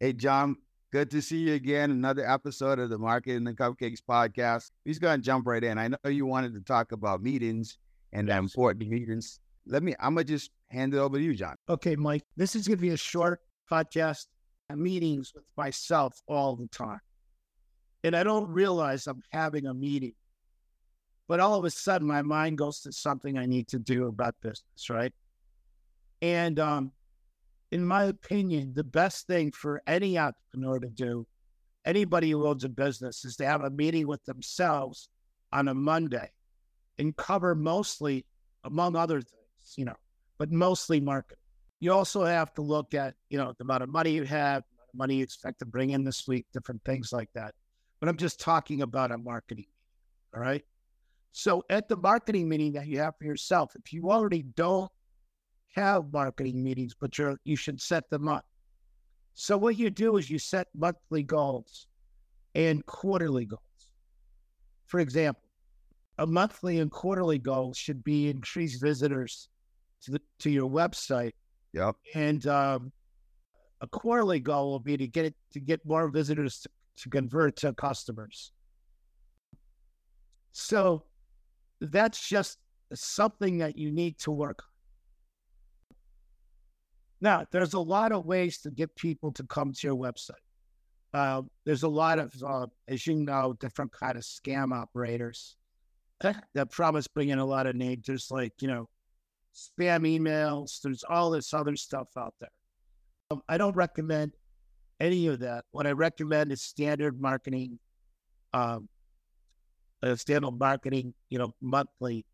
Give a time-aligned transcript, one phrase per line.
[0.00, 0.54] Hey, John,
[0.92, 1.90] good to see you again.
[1.90, 4.70] Another episode of the Market and the Cupcakes podcast.
[4.84, 5.76] He's going to jump right in.
[5.76, 7.78] I know you wanted to talk about meetings
[8.12, 8.38] and yes.
[8.38, 9.40] important meetings.
[9.66, 11.56] Let me, I'm going to just hand it over to you, John.
[11.68, 12.22] Okay, Myke.
[12.36, 14.26] This is going to be a short podcast,
[14.72, 17.00] meetings with myself all the time.
[18.04, 20.14] And I don't realize I'm having a meeting.
[21.26, 24.36] But all of a sudden, my mind goes to something I need to do about
[24.42, 25.12] business, right?
[26.22, 26.92] And um,
[27.70, 31.26] in my opinion, the best thing for any entrepreneur to do,
[31.84, 35.08] anybody who owns a business, is to have a meeting with themselves
[35.52, 36.30] on a Monday
[36.98, 38.24] and cover mostly,
[38.64, 39.96] among other things, you know,
[40.38, 41.38] but mostly marketing.
[41.80, 44.64] You also have to look at, you know, the amount of money you have,
[44.94, 47.54] money you expect to bring in this week, different things like that.
[48.00, 50.34] But I'm just talking about a marketing meeting.
[50.34, 50.64] All right.
[51.32, 54.90] So at the marketing meeting that you have for yourself, if you already don't
[55.74, 58.44] have marketing meetings, but you're, you should set them up.
[59.34, 61.86] So what you do is you set monthly goals
[62.54, 63.62] and quarterly goals.
[64.86, 65.42] For example,
[66.18, 69.48] a monthly and quarterly goal should be increase visitors
[70.02, 71.32] to the, to your website.
[71.72, 71.96] Yep.
[72.14, 72.92] And um,
[73.80, 76.68] a quarterly goal will be to get it to get more visitors to,
[77.02, 78.52] to convert to customers.
[80.52, 81.04] So
[81.80, 82.58] that's just
[82.94, 84.64] something that you need to work
[87.20, 90.32] now, there's a lot of ways to get people to come to your website.
[91.12, 95.56] Uh, there's a lot of, uh, as you know, different kind of scam operators
[96.20, 98.06] that promise bringing a lot of names.
[98.06, 98.88] There's like, you know,
[99.54, 100.80] spam emails.
[100.82, 102.50] There's all this other stuff out there.
[103.30, 104.32] Um, I don't recommend
[105.00, 105.64] any of that.
[105.70, 107.78] What I recommend is standard marketing,
[108.52, 108.88] um,
[110.14, 112.24] standard marketing, you know, monthly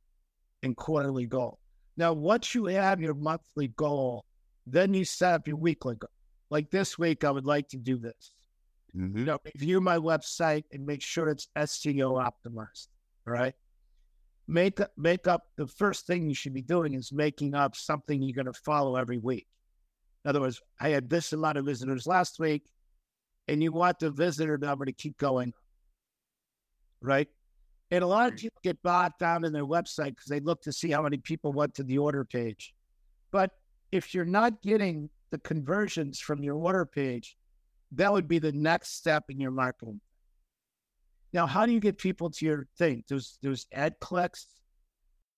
[0.63, 1.59] and quarterly goal.
[1.97, 4.25] Now, once you have your monthly goal,
[4.67, 6.11] then you set up your weekly goal.
[6.51, 8.33] Like this week, I would like to do this.
[8.97, 9.19] Mm-hmm.
[9.19, 12.89] You know, review my website and make sure it's SEO optimized.
[13.27, 13.55] Right.
[14.47, 18.23] Make up, make up the first thing you should be doing is making up something
[18.23, 19.47] you're going to follow every week.
[20.25, 22.67] In other words, I had this amount of visitors last week,
[23.49, 25.53] and you want the visitor number to keep going.
[27.01, 27.29] Right.
[27.91, 30.73] And a lot of people get bogged down in their website because they look to
[30.73, 32.75] see how many people went to the order page.
[33.31, 33.51] But
[33.95, 37.37] if you're not getting the conversions from your order page,
[37.93, 40.01] that would be the next step in your marketing.
[41.33, 43.05] Now, how do you get people to your thing?
[43.09, 44.49] There's there's ad clicks,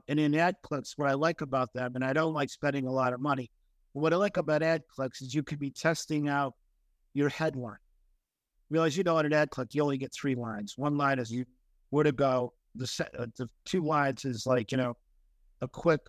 [0.08, 2.90] and in ad clicks, what I like about them, and I don't like spending a
[2.90, 3.50] lot of money.
[3.92, 6.54] What I like about ad clicks is you could be testing out
[7.12, 7.76] your headline.
[8.70, 10.78] Realize you know in an ad click you only get three lines.
[10.78, 11.44] One line is you
[11.90, 12.54] where to go.
[12.74, 14.96] The set, uh, the two lines is like you know
[15.60, 16.00] a quick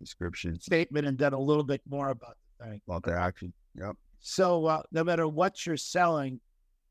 [0.00, 2.80] description statement and then a little bit more about the thing.
[2.88, 3.52] About the action.
[3.76, 3.96] Yep.
[4.18, 6.40] So uh, no matter what you're selling,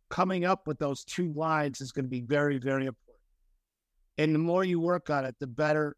[0.10, 3.18] coming up with those two lines is going to be very, very important.
[4.18, 5.96] And the more you work on it, the better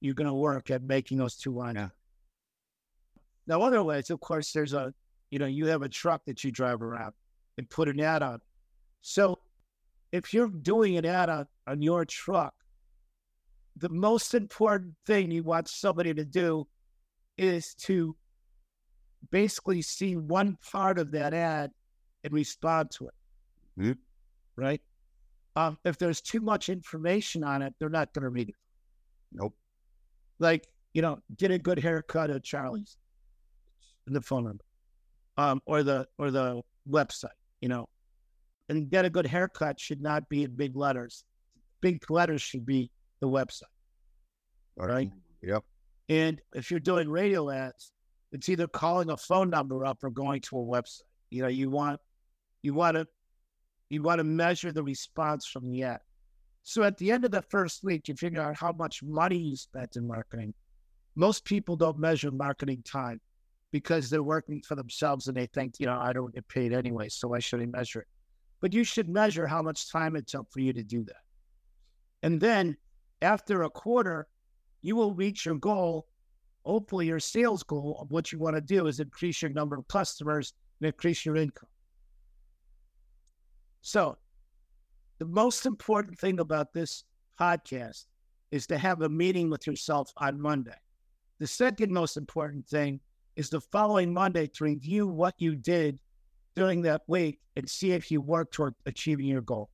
[0.00, 1.76] you're going to work at making those two lines.
[1.76, 1.88] Yeah.
[3.46, 4.92] Now, other ways, of course, there's a,
[5.30, 7.12] you know, you have a truck that you drive around
[7.58, 8.40] and put an ad on.
[9.00, 9.38] So
[10.12, 12.54] if you're doing an ad on, on your truck,
[13.76, 16.66] the most important thing you want somebody to do
[17.36, 18.16] is to
[19.30, 21.70] basically see one part of that ad
[22.24, 23.14] and respond to it.
[23.78, 23.92] Mm-hmm.
[24.56, 24.80] Right?
[25.56, 28.54] Um, if there's too much information on it, they're not going to read it.
[29.32, 29.54] Nope.
[30.38, 32.96] Like, you know, get a good haircut at Charlie's
[34.06, 34.64] and the phone number.
[35.38, 37.28] Um, or the or the website,
[37.60, 37.88] you know.
[38.68, 41.24] And get a good haircut should not be in big letters.
[41.82, 42.90] Big letters should be
[43.20, 43.62] the website.
[44.80, 45.10] All right.
[45.42, 45.64] Yep.
[46.08, 47.92] And if you're doing radio ads,
[48.32, 51.02] it's either calling a phone number up or going to a website.
[51.30, 52.00] You know, you want
[52.62, 53.06] you want to
[53.88, 56.00] you want to measure the response from the ad.
[56.62, 59.56] So at the end of the first week, you figure out how much money you
[59.56, 60.52] spent in marketing.
[61.14, 63.20] Most people don't measure marketing time
[63.70, 67.08] because they're working for themselves and they think, you know, I don't get paid anyway,
[67.08, 68.06] so I shouldn't measure it?
[68.60, 71.22] But you should measure how much time it took for you to do that.
[72.22, 72.76] And then
[73.22, 74.26] after a quarter,
[74.82, 76.06] you will reach your goal.
[76.64, 79.86] Hopefully, your sales goal of what you want to do is increase your number of
[79.88, 81.68] customers and increase your income.
[83.82, 84.18] So,
[85.18, 87.04] the most important thing about this
[87.40, 88.06] podcast
[88.50, 90.76] is to have a meeting with yourself on Monday.
[91.38, 93.00] The second most important thing
[93.36, 96.00] is the following Monday to review what you did
[96.54, 99.70] during that week and see if you worked toward achieving your goal.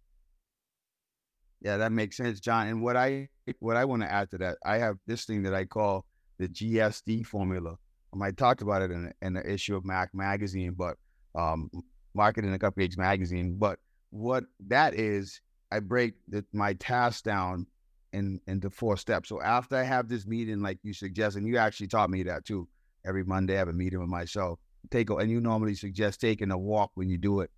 [1.60, 2.66] Yeah, that makes sense, John.
[2.66, 3.28] And what I
[3.58, 6.06] what I want to add to that, I have this thing that I call
[6.38, 7.76] the GSD formula.
[8.12, 10.96] Um, I talked about it in, in the issue of Mac magazine, but
[11.34, 11.70] um,
[12.14, 13.56] Marketing the Cupcakes magazine.
[13.58, 13.78] But
[14.10, 15.40] what that is,
[15.70, 17.66] I break the, my task down
[18.12, 19.28] in into four steps.
[19.28, 22.44] So after I have this meeting, like you suggest, and you actually taught me that
[22.44, 22.68] too.
[23.04, 24.60] Every Monday, I have a meeting with myself.
[24.90, 27.50] Take a, and you normally suggest taking a walk when you do it.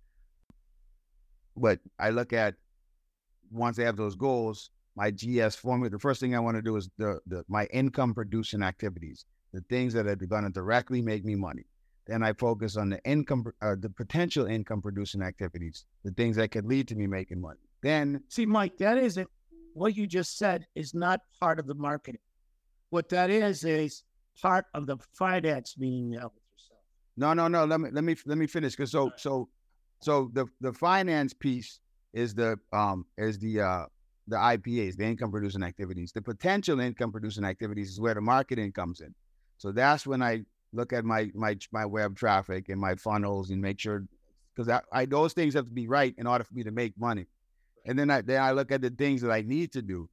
[1.57, 2.55] But I look at
[3.51, 5.89] once I have those goals, my GS formula.
[5.89, 9.61] The first thing I want to do is the, the my income producing activities, the
[9.69, 11.65] things that are going to directly make me money.
[12.07, 16.51] Then I focus on the income, uh, the potential income producing activities, the things that
[16.51, 17.59] could lead to me making money.
[17.81, 19.27] Then see, Myke, that isn't
[19.73, 22.21] what you just said is not part of the marketing.
[22.89, 24.03] What that is is
[24.41, 26.79] part of the finance meeting now with yourself.
[27.17, 27.65] No, no, no.
[27.65, 28.73] Let me let me let me finish.
[28.75, 29.49] Because so so
[30.01, 31.79] so the the finance piece
[32.13, 33.85] is the um is the uh
[34.27, 36.11] the IPAs, the income producing activities.
[36.11, 39.13] The potential income producing activities is where the marketing comes in.
[39.57, 40.43] So that's when I
[40.73, 44.03] look at my my my web traffic and my funnels and make sure
[44.55, 46.93] because I, I those things have to be right in order for me to make
[46.97, 47.27] money.
[47.85, 50.09] And then I then I look at the things that I need to do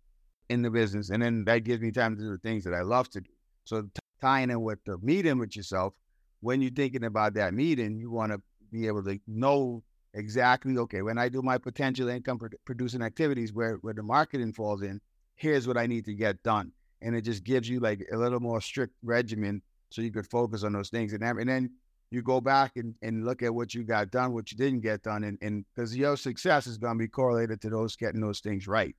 [0.48, 2.82] in the business, and then that gives me time to do the things that I
[2.82, 3.30] love to do.
[3.64, 3.88] So t-
[4.20, 5.94] tying in with the meeting with yourself,
[6.40, 9.82] when you're thinking about that meeting, you want to be able to know
[10.14, 14.82] exactly okay when I do my potential income producing activities where where the marketing falls
[14.82, 15.00] in.
[15.34, 18.40] Here's what I need to get done, and it just gives you like a little
[18.40, 21.70] more strict regimen so you could focus on those things, and and then
[22.10, 25.02] you go back and, and look at what you got done, what you didn't get
[25.02, 28.68] done, and because your success is going to be correlated to those getting those things
[28.68, 28.94] right.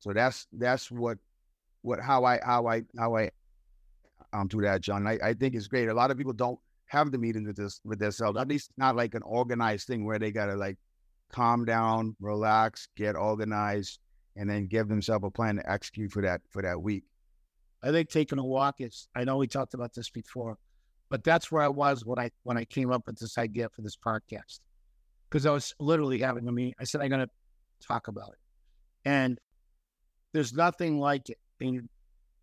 [0.00, 1.18] So that's that's what
[1.82, 3.30] what how I how I how I
[4.32, 5.06] um do that, John.
[5.06, 5.88] I, I think it's great.
[5.88, 6.58] A lot of people don't
[6.88, 8.38] have the meetings with this with themselves.
[8.38, 10.76] At least not like an organized thing where they gotta like
[11.32, 13.98] calm down, relax, get organized,
[14.36, 17.04] and then give themselves a plan to execute for that for that week.
[17.82, 19.08] I think taking a walk is.
[19.14, 20.58] I know we talked about this before.
[21.10, 23.82] But that's where I was when I when I came up with this idea for
[23.82, 24.60] this podcast,
[25.28, 26.74] because I was literally having a meeting.
[26.78, 27.28] I said I'm to
[27.80, 29.38] talk about it, and
[30.32, 31.38] there's nothing like it.
[31.60, 31.88] I mean,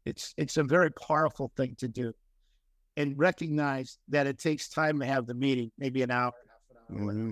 [0.06, 2.14] it's it's a very powerful thing to do,
[2.98, 7.04] and recognize that it takes time to have the meeting, maybe an hour, half an
[7.04, 7.32] hour, mm-hmm.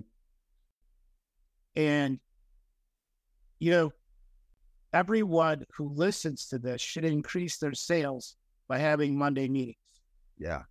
[1.76, 2.20] and
[3.60, 3.94] you know,
[4.92, 8.36] everyone who listens to this should increase their sales
[8.68, 9.78] by having Monday meetings.
[10.38, 10.64] Yeah.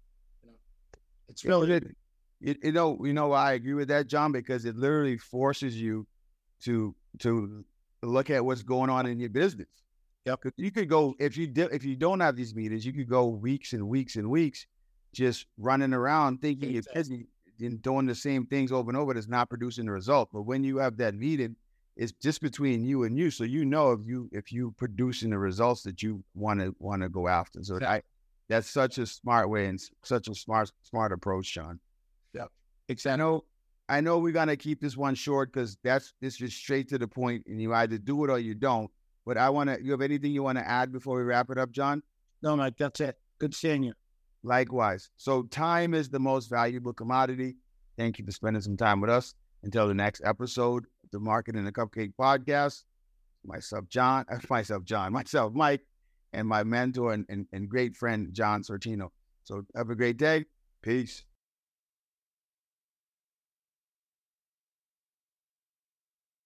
[1.29, 1.95] It's really good.
[2.41, 6.07] You, you know, you know, I agree with that, John, because it literally forces you
[6.65, 7.65] to to
[8.03, 9.69] look at what's going on in your business.
[10.27, 10.41] Yep.
[10.57, 13.27] You could go if you do, if you don't have these meetings, you could go
[13.27, 14.67] weeks and weeks and weeks
[15.13, 16.93] just running around thinking exactly.
[16.95, 17.27] you're busy
[17.67, 20.31] and doing the same things over and over that's not producing the result.
[20.33, 21.57] But when you have that meeting,
[21.97, 25.39] it's just between you and you, so you know if you if you producing the
[25.39, 27.63] results that you want to want to go after.
[27.63, 27.99] So exactly.
[27.99, 28.03] I
[28.49, 31.81] that's such a smart way and such a smart smart approach, John.
[32.33, 32.47] Yeah,
[32.89, 33.13] exactly.
[33.13, 33.45] I know,
[33.89, 37.09] I know we're gonna keep this one short because that's this is straight to the
[37.09, 38.91] point, and you either do it or you don't.
[39.27, 39.83] But I want to.
[39.83, 42.03] You have anything you want to add before we wrap it up, John?
[42.43, 42.79] No, Myke.
[42.79, 43.19] That's it.
[43.39, 43.93] Good seeing you.
[44.43, 45.11] Likewise.
[45.17, 47.57] So time is the most valuable commodity.
[47.97, 49.35] Thank you for spending some time with us.
[49.65, 52.83] Until the next episode of the and the Cupcake podcast.
[53.45, 54.25] Myself, John.
[54.51, 55.13] Myself, John.
[55.13, 55.81] Myself, Myke
[56.33, 59.11] and my mentor and, and, and great friend, John Sortino.
[59.45, 60.47] So have a great day.
[60.83, 61.25] Peace.